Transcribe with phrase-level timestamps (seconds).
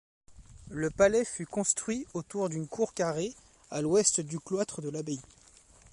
[0.71, 3.35] Le palais fut construit autour d’une cour carrée,
[3.69, 5.21] à l’ouest du cloître de l’abbaye.